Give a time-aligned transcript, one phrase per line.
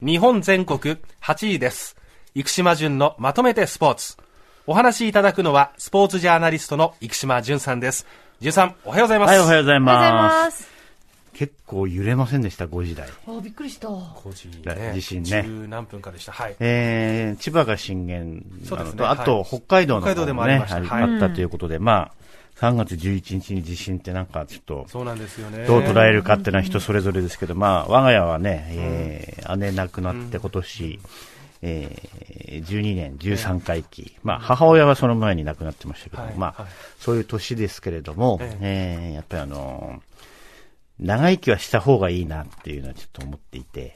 [0.00, 1.96] 日本全国8位です。
[2.32, 4.16] 生島淳のまとめてスポーツ。
[4.64, 8.06] お話しいただくのは、スポーツジャーナリストの生島淳さんです。
[8.38, 9.30] 淳さん、おはようございます。
[9.30, 10.77] はい、おはようございおはようございます。
[11.38, 13.06] 結構揺れませんでした、5時台。
[13.28, 13.86] あ、びっくりした。
[13.86, 14.92] 5時ね。
[14.92, 15.44] 地震ね。
[15.46, 16.32] 10何分かでした。
[16.32, 16.56] はい。
[16.58, 19.02] えー、千葉が震源そうですね。
[19.04, 20.76] なのと、あと、はい北海道の方北海道でももね、ありました。
[20.76, 21.02] ありはい。
[21.04, 22.12] あったということで、まあ、
[22.58, 25.64] 3月11日に地震ってなんかちょっと、そうなんですよね。
[25.64, 30.98] どう捉えるかっていうのは人それぞれですけど、まあ、我が家はね、えー姉亡くなって今年、
[31.62, 36.34] えー、12年13回忌、まあ、母親はその前に亡くなってましたけど、はい。
[36.34, 36.72] まあ、はい。
[36.98, 38.58] そういう年ですけれども、え。
[38.60, 40.08] えーやっぱりあのー
[41.00, 43.94] 長生きはした方がいいなっていうのはちょっと思っていて、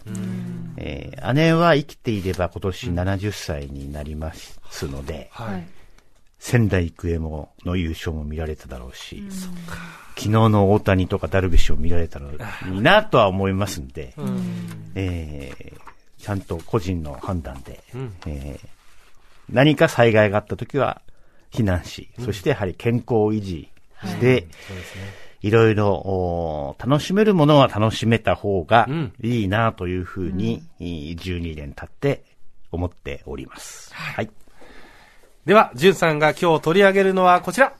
[0.77, 5.66] えー姉は生きていれば今年70歳になりますので、はい。
[6.38, 9.23] 仙台育英もの優勝も見られただろうし、
[10.16, 12.33] 昨日の大谷とかダルビッシュを見られたの
[12.66, 14.14] になとは思いますんで、
[14.95, 15.80] えー
[16.19, 18.12] ちゃんと個人の判断で、ん。
[18.27, 18.69] えー
[19.50, 21.03] 何か災害があった時は
[21.53, 23.69] 避難し、そしてやはり健康を維持
[24.05, 25.22] して、そうですね。
[25.42, 32.24] いろいろ楽しめるものは楽しめた方がうんいいなというふうに、いい12年経って
[32.70, 33.92] 思っております。
[33.94, 34.30] はい。
[35.44, 37.74] では、淳さんが今日取り上げるのはこちら。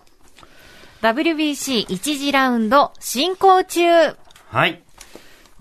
[1.03, 3.83] WBC1 次ラウンド進行中。
[4.49, 4.83] はい。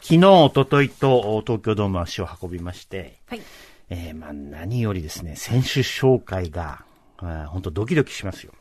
[0.01, 3.41] 昨日、一昨日とお東京ドーム足を運びまして、はい。
[3.89, 6.83] えー、まあ何よりですね、選手紹介が、
[7.21, 8.51] 本当ドキドキしますよ。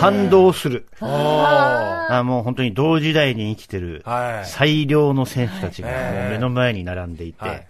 [0.00, 0.86] 感動する。
[1.00, 4.46] あもう本当に同時代に生きてるはい。
[4.46, 5.88] 最良の選手たちが
[6.30, 7.66] 目の前に並んでいて、はい。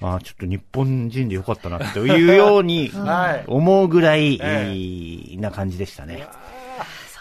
[0.00, 3.44] あちょっと日本人でよかったなっていうように はい。
[3.46, 6.26] 思うぐらい、な感じでしたね。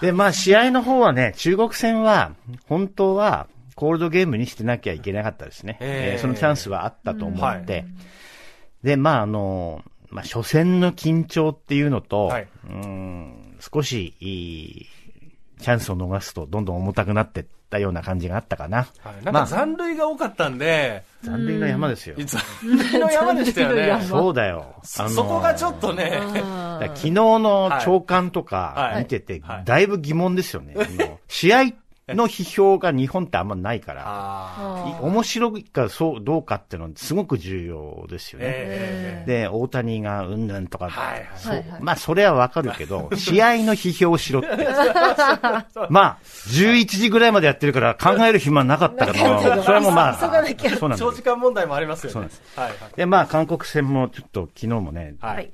[0.01, 2.31] で、まあ試合の方はね、中国戦は
[2.67, 5.77] 本当はコールドゲームにしてなきゃいけなかったですね。
[5.81, 6.13] ええ。
[6.13, 7.73] えーそのチャンスはあったと思って。
[7.73, 7.85] はい
[8.83, 9.81] で、まああの、
[10.13, 14.87] まあ初戦の緊張っていうのと、はい、うん少しいい
[15.59, 18.87] チャンスを逃すとどんどん重たくなってったような感じがあったかな。
[19.03, 19.25] はい。
[19.25, 22.15] なんまあか残塁が多かったんで、残塁の山ですよ。
[22.17, 22.41] 残
[22.77, 24.05] 塁の山でしたよね。
[24.07, 24.75] そうだよ。
[24.83, 26.21] そそこがちょっとね、
[26.81, 30.75] 昨日の長官とか見ててはい、だいぶ疑問ですよね。
[30.77, 31.71] あの試合
[32.09, 38.49] の批評が日本ってあんまないから、面白いかそうどうかっていうのはすごく重要ですよーね。
[38.51, 41.65] えで、大谷がうんぬんとか、はいはい。
[41.79, 44.49] まあそれはわかるけど、 試合の批評をしろって。
[45.89, 49.91] まあ、11時ぐらいまでやってるから考える暇なかったけど、 それはもう。
[49.93, 52.13] まあ、そうなん長時間問題もありますよね。
[52.13, 52.41] そうなんです。
[52.55, 52.97] はいはい。
[52.97, 55.45] で、まあ、韓国戦もちょっと昨日もね、ははい。
[55.45, 55.51] い。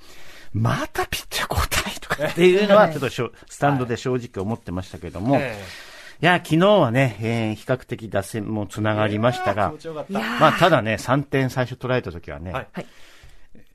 [0.53, 5.55] またピッチャー交代とかっていうのはちょっとしょスタンドで正直思ってましたけれども、え
[5.85, 5.88] い
[6.25, 9.73] や、昨日はね、えー比較的打線もつながりましたが。
[10.09, 12.67] まあ、ただね、3点最初取られた時はね、はい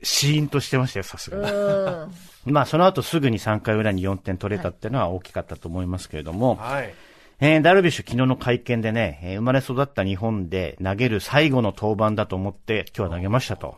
[0.03, 1.51] シーンとしてましたよ、さすがに。
[1.51, 2.11] うん。
[2.53, 6.93] まあ、その後すぐに3回裏に4点取れたっていうのは大きかったと思いますけれども、はい。
[7.39, 13.77] えーダルビッシュ昨日の会見でね、えー生まれ育った日本で投げる最後の登板だと思って今日は投げましたと。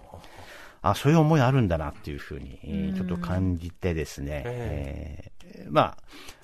[0.82, 5.98] あ、そういう思いあるんだなっていうふうに、えーちょっと感じてですね、えーまあ、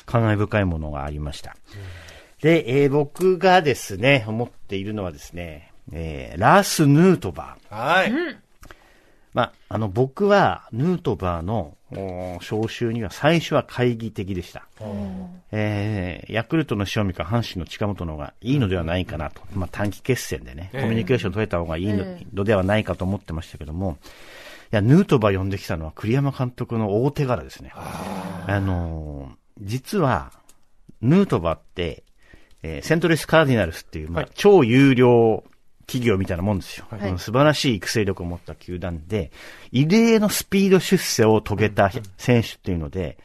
[0.05, 1.55] 感慨深いものがありました。
[2.43, 7.75] で、えー僕がですね、思っているのはですね、えーラース・ヌートバー。
[7.75, 8.11] はい。
[9.33, 14.67] まあ、あの、僕は、ヌートバーの、お招集には最初は懐疑的でした。
[15.51, 19.41] えー、ヤクルトの塩見か阪神の近本の方がいいのではないかなと。
[19.53, 23.97] まあ、短期決戦でね、ええコミュニケーション取れた方がいいの,、のではないかと思ってましたけども、
[24.71, 27.71] いや、ヌートバー呼んできたのは栗山監督の大手柄ですね。
[27.75, 30.31] あのー実は、
[31.01, 32.02] ヌートバーって、
[32.63, 34.31] えーセントレスカーディナルスっていう、まあはい。
[34.33, 35.43] 超有料
[35.85, 36.85] 企業みたいなもんですよ。
[36.91, 36.95] い。
[36.95, 39.31] うん素晴らしい育成力を持った球団で、
[39.71, 43.17] 異例のスピード出世を遂げた選手っていうので、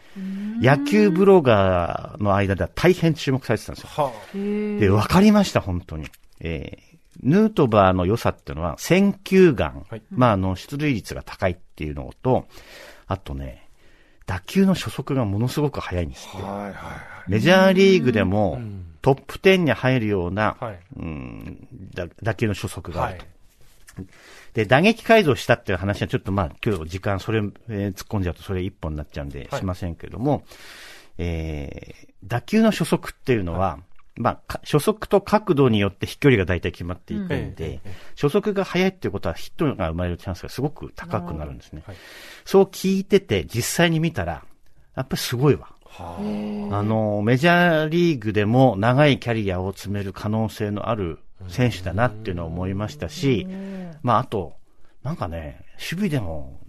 [0.60, 3.88] 野球ブロガーの間では大変注目されてたんですよ。
[3.90, 4.12] は
[4.80, 6.06] で、わかりました、本当に。
[6.40, 6.88] えー
[7.20, 10.02] ヌートバーの良さっていうのは、選球眼、はい。
[10.08, 12.46] まあ、あの、出塁率が高いっていうのと、
[13.08, 13.68] あとね、
[14.24, 16.42] 打球の初速がものすごく速いんですって。
[16.42, 16.74] はいはい
[17.28, 18.77] メジャーリーグでもん
[19.08, 23.20] トップ10に入るような、はいうんだ打球の初速があはいる
[23.96, 24.02] と。。
[24.52, 27.38] で、打撃改造したっていう話はちょっとまあ今日時間それ、
[27.70, 30.44] えー突っ込んじゃうとそれ一本になっちゃうんではいしませんけれども、
[31.16, 33.78] えー打球の初速っていうのは、
[34.16, 37.32] まあか初速と角度によって飛距離が大体決まっていくん
[37.76, 37.80] うん
[38.14, 41.96] 初速が速いっていうことはヒットが生まれるチャンスがすごく高くなるんですねはい。
[42.44, 44.44] そう聞いてて実際に見たら、
[44.96, 45.70] やっぱりすごいわ。
[45.88, 46.16] は
[46.70, 46.78] あ。
[46.82, 51.18] の、メジャーリーグでも長いキャリアを積める可能性のある
[51.48, 53.46] 選手だなっていうのを思いましたし、
[54.02, 54.54] まあ、あと、
[55.02, 56.60] なんかね、守備でも、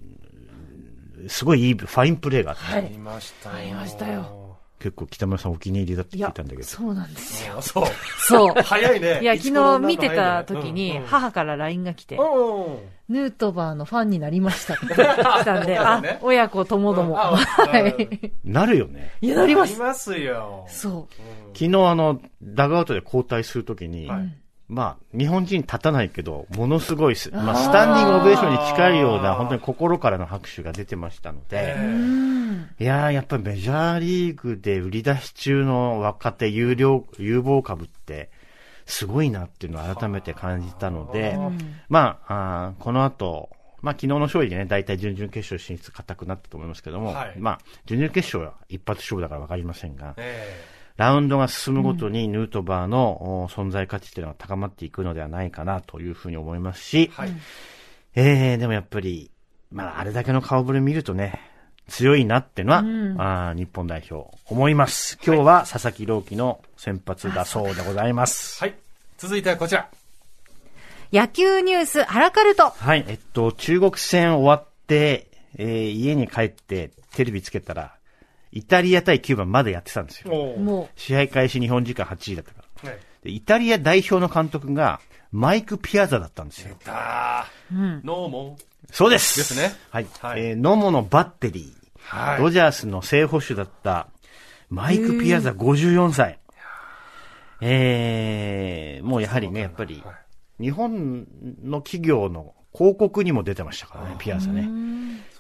[1.27, 2.85] すごいいいファインプレーがあって、はい。
[2.85, 4.48] ありましたよ。
[4.79, 6.63] 結構北村さんお気に入りだって聞いたんだけど。
[6.63, 7.57] そうなんですよ。
[7.57, 7.85] あそう。
[8.17, 8.53] そう。
[8.63, 9.19] 早いね。
[9.21, 12.17] いや、一昨日見てた時に、ね母から LINE が来て、
[13.09, 14.95] ヌートバーのファンになりましたって来
[15.43, 17.17] たんで、 あね、親子ともども。
[18.45, 19.11] なるよね。
[19.19, 19.73] いや、なります。
[19.73, 20.65] ありますよ。
[20.69, 21.07] そ
[21.53, 24.33] 昨日あの、ダグアウトで交代するときに、はい
[24.69, 31.75] まあ、日本人立たないけど、ものすごいす、まあ、スタンディングオベーションに近いような、本当に心からの拍手が出てましたので。
[32.79, 38.29] いやー、やっぱりメジャーリーグで売り出し中の若手有料、有望株って、
[38.85, 41.37] すごいなっていうのを改めて感じたので、
[41.89, 43.49] まあ、あーこの後、
[43.81, 47.33] まあ昨日の勝利でね、大体準々決勝進出固くなったと思いますけども、はい。
[47.37, 57.31] まあ、準々決勝は一発勝負だからわかりませんが、えラウンドが進むごとにヌートバーの、お存在価値っていうのは高まっていくのではないかなというふうに思いますしえ、はい。
[58.15, 59.31] えー、でもやっぱり、
[59.71, 61.39] まああれだけの顔ぶれ見るとね、
[61.87, 65.17] 強いなってのは、うんあー日本代表思います。
[65.25, 68.61] 今日は佐々木朗希の先発だそうでございます。
[68.61, 68.75] はい。
[69.17, 69.87] 続いてはこちら。
[71.13, 72.71] 野球ニュース、ハラカルト。
[72.71, 77.95] はい、えっと、中国戦終わって、えー家に帰ってテレビつけたら、
[78.51, 80.33] イタリア対キューバまだやってたんですよ。
[80.57, 82.89] も試合開始日本時間8時だったから。
[82.89, 82.99] はい。
[83.23, 84.99] でイタリア代表の監督が、
[85.31, 86.75] マイク・ピアザだったんですよ。
[86.83, 88.01] だう、うん。
[88.03, 88.57] ノーモ
[88.91, 90.07] そうですですねはい。
[90.19, 91.79] はいえー野茂のバッテリー。
[91.99, 92.39] はい。
[92.39, 94.07] ドジャースの正捕手だった、
[94.69, 96.39] マイク・ピアザ54歳。
[97.61, 100.01] えー、もうやはりね、やっぱり、
[100.59, 101.27] 日本
[101.63, 104.69] の企業の広告にも出てましたからね、ピアザね。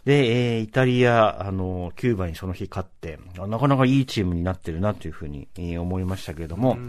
[0.09, 6.79] で、えーイタリア、あの、キューバにその日勝って、あなかなかいいチームになってるなというふうに、えー思いましたけれども、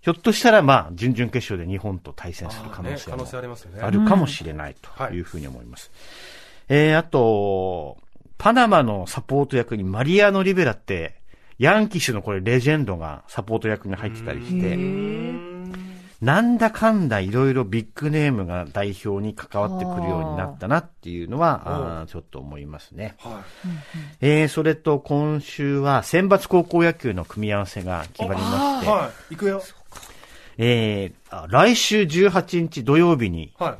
[0.00, 3.24] ひょっとしたら、まあ、準々決勝で日本と対戦する可能性も。
[3.80, 5.92] あるかもしれないというふうに思います。
[6.68, 7.96] えー、あと、
[8.38, 11.14] パナマのサポート役にマリアノ・リベラって、
[11.60, 15.51] ヤンキッシュのこれレジェンドがサポート役に入ってたりして、
[16.22, 21.62] なんだかんだいろいろビッグネームが代表に関わってくるようになったなっていうのは、
[22.00, 23.16] あーちょっと思いますね。
[23.18, 23.42] は
[24.20, 28.50] えー、それと今週は選抜高校野球の組み合わせが決まりまい。
[28.50, 29.34] して、はい。
[29.34, 29.62] 行くよ。
[30.58, 33.74] えーあ来週18日土曜日にはい。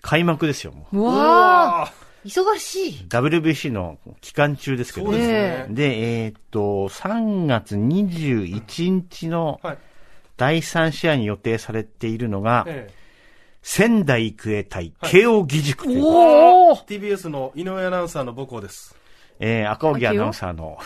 [0.00, 0.96] 開幕ですよ、もう。
[0.98, 3.06] ううわーー忙しい。
[3.08, 5.66] WBC の期間中ですけどね。
[5.70, 9.78] で、えーっと、3月21日のはい。
[10.38, 12.90] 第3試合に予定されているのが、え
[13.60, 18.96] 仙台育英対慶応義塾という、おーえ TBS の井上アナウンサーの母校です。
[19.40, 20.78] えー赤荻アナウンサーの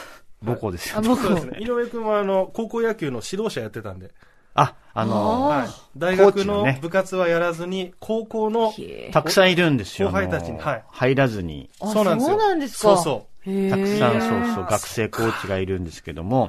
[0.45, 1.47] 母校ですよ、あ、僕もそうです。
[1.47, 1.59] ね。
[1.61, 4.11] 井上君はあの、高校野球の指導者やってたんで。
[4.55, 5.69] あ、あのはい。
[5.97, 8.73] 大学の部活はやらずに、高校の、
[9.13, 10.09] たくさんいるんですよ。
[10.09, 12.39] 後輩たちにはい入らずに、あそうなんですよ。
[12.39, 12.79] そうなんですか。
[12.79, 13.32] そうそう。
[13.71, 16.49] たくさん、そうそう、学生コーチがいるんですけども。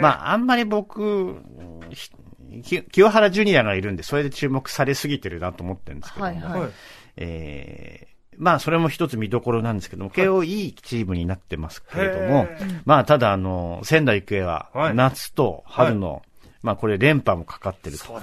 [0.00, 1.36] まあ、あんまり僕、
[2.62, 6.60] 清原ジュニアがいるんで、それで注目されすぎてるなと思ってるんですけども、はいはい。
[6.60, 6.70] はい。
[7.16, 12.46] えーまあ、それも一つ見どころなんですけども、慶応いいチームになってますけれども
[12.84, 16.22] まあ、ただ、あの、仙台育英ははい、夏と春の、
[16.62, 17.98] まあ、これ連覇もかかってる。
[17.98, 18.20] と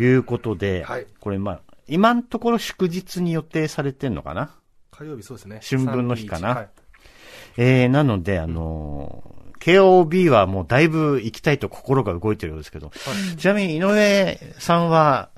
[0.00, 0.06] い。
[0.06, 1.06] うことで、はい。
[1.20, 4.56] これ、まあ、今のところ祝日に予定されてんのかな？
[4.90, 5.60] 火曜日そうですね。
[5.62, 6.68] 春分の日かな？321はい
[7.56, 9.32] えー、なので、あのー
[9.62, 12.90] KOB はもうだいぶ行きたいと心が動いてるようですけど、
[13.38, 15.28] ちなみに井上さんは、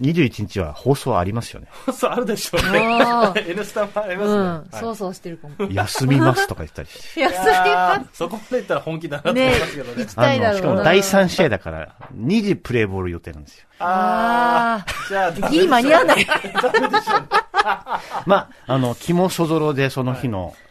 [0.00, 1.68] 21日は放送ありますよね？
[1.92, 3.44] そう、あるでしょうあね。
[3.48, 4.36] N スタもありうますね。
[4.36, 4.42] ん。
[4.42, 5.54] はいそうそうしてるかも。
[5.70, 7.20] 休みますとか言ったりして。
[7.22, 10.14] 休みまーそこまで言ったら本気だなと思ねいますけどね行き。
[10.16, 10.58] たいだろうな。
[10.58, 13.64] しかも第3試合だから、2時プレイボール予定なんですよ。
[13.78, 15.32] あじゃあ、あ。
[15.50, 16.26] ギリ間に合わない。
[18.26, 20.67] まあ、あの、肝そぞろでその日の、あー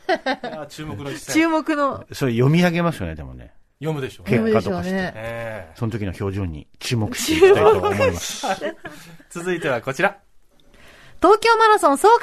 [0.70, 1.12] 注目の。
[1.18, 2.06] 注目の。
[2.12, 3.54] それ読み上げますよね、でもね。
[3.80, 4.52] 読むでしょう結ね。
[4.54, 4.96] 果とかして。
[4.96, 8.48] ねえその時の表情に注目していきたいと思います。
[8.48, 8.76] ー
[9.30, 10.18] 続いてはこちら。
[11.22, 12.14] 東京マラソン総括。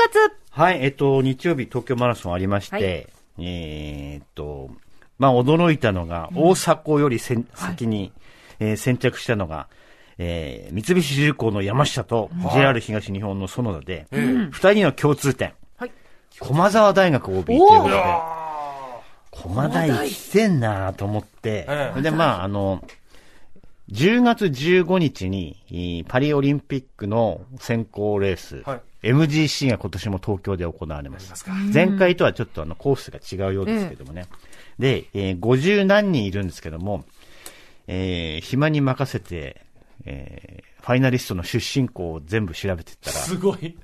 [0.50, 4.71] はい、えっと、日曜日東京マラソンありまして、えーっと、
[5.19, 8.12] まあ、驚いたのが、大迫よりせん先に、
[8.61, 9.69] えー先着したのが、
[10.19, 15.55] えー三菱重工の山下と JR 東日本の園田で、二人の共通点。
[16.41, 18.03] はい駒沢大学 OB ということで、
[19.31, 22.83] 駒大行ってんなと思ってええ、で、まあ、あの、
[23.91, 31.29] 10月15日に、えーパリオリンピックの選考レース、はい MGC が今年も東京で行われます。
[31.29, 34.25] ますか前回とはちょっとあのコースが違うようですけどもね。
[34.79, 37.05] で、えー50何人いるんですけども、
[37.87, 39.61] えー暇に任せて、
[40.07, 43.75] えーファイナリストの出身校を全部調べていったら、すごい。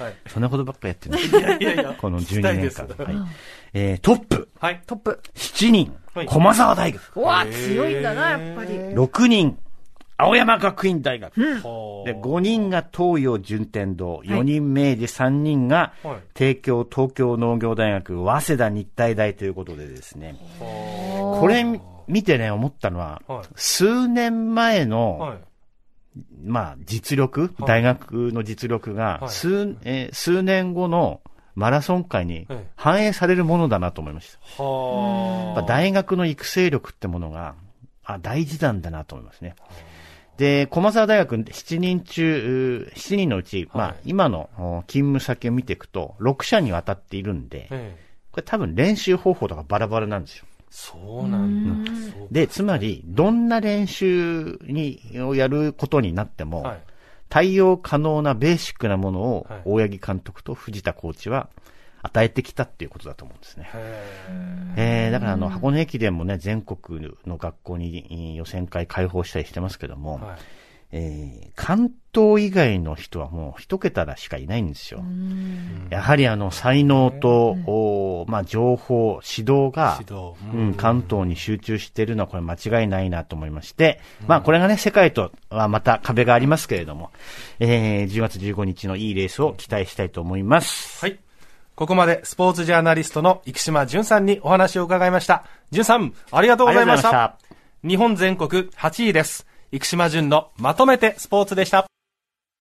[0.00, 0.14] はい。
[0.26, 3.14] そんなことばっかやってるんですいやいやいや、この12聞きたいです年間。
[3.20, 3.28] はい。
[3.72, 4.82] えー、トップ、はい。
[4.84, 5.20] トップ。
[5.36, 7.20] 7人はい、駒沢大学。
[7.20, 8.70] うわへー強いんだな、やっぱり。
[8.70, 9.58] 6人、
[10.16, 11.60] 青山学院大学。
[11.60, 21.64] ほで、5人が東洋順天堂、4人明治、3人がはい、帝京東京農業大学、早稲田日体大ということでですね、ほこれ
[22.08, 25.47] 見てね、思ったのははい、数年前はの、い。
[26.44, 31.20] まあ、実力、はい大学の実力がは、い数、えー数年後の
[31.54, 34.62] マラソン界にええ反映されるものだなと思いました。
[34.62, 37.56] はやっぱ大学の育成力ってものが、
[38.04, 39.56] あ、大事なんだなと思いますね。
[40.38, 48.08] で、駒沢大学7人中、7人のうち、まあ、今のお勤務先を見ていくと、6社にわたっているんで、ええ。
[48.30, 50.44] これ多分練習方法とかバラバラなんですよ。
[50.70, 51.92] そうなんだ。
[52.30, 56.82] で、つまり、どんな練習に、をやることになっても、はい。
[57.28, 61.50] 対応可能なベーシックなものをはい、大八木監督と藤田コーチは
[62.02, 63.70] 与えてきたっていうことだと思うんですね。
[63.74, 70.26] へえー、だからあの、箱根駅伝もね、全国の学校に予選会開放したりしてますけども、え。
[70.26, 70.38] はい。
[70.90, 75.04] えー、関東以外の人はもう一桁らしかいないんですよ。
[75.90, 80.34] やはりあの、才能と、おまあ、情報、指導が、指導。
[80.54, 87.10] うん、関東に集中しているのはこれ間違いないなと思いまして、まあこれがね、世界とはまた壁がありますけれども、
[87.60, 91.04] えー、10月15日のいいレースを期待したいと思います。
[91.04, 91.18] はい。
[91.74, 95.44] ここまでスポーツジャーナリストの生島淳さんにお話を伺いました。
[95.70, 97.08] 淳さん、ありがとうございました。
[97.08, 99.47] ありがとうございました日本全国8位です。
[99.70, 101.86] 生島淳のまとめてスポーツでした。